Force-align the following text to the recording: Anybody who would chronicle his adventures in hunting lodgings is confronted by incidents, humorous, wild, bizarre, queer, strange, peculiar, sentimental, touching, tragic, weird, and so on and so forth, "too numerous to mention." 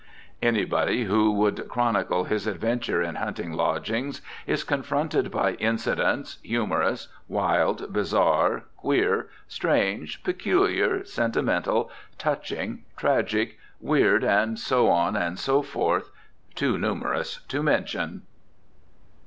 Anybody 0.41 1.03
who 1.03 1.31
would 1.33 1.69
chronicle 1.69 2.23
his 2.23 2.47
adventures 2.47 3.07
in 3.07 3.13
hunting 3.17 3.53
lodgings 3.53 4.23
is 4.47 4.63
confronted 4.63 5.29
by 5.29 5.51
incidents, 5.53 6.39
humorous, 6.41 7.09
wild, 7.27 7.93
bizarre, 7.93 8.63
queer, 8.77 9.29
strange, 9.47 10.23
peculiar, 10.23 11.05
sentimental, 11.05 11.91
touching, 12.17 12.83
tragic, 12.97 13.59
weird, 13.79 14.23
and 14.23 14.57
so 14.57 14.89
on 14.89 15.15
and 15.15 15.37
so 15.37 15.61
forth, 15.61 16.09
"too 16.55 16.79
numerous 16.79 17.41
to 17.49 17.61
mention." 17.61 18.23